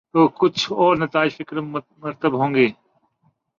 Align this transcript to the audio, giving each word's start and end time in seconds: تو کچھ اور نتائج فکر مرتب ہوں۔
تو 0.13 0.27
کچھ 0.27 0.71
اور 0.73 0.95
نتائج 0.97 1.31
فکر 1.37 1.55
مرتب 1.97 2.33
ہوں۔ 2.33 2.55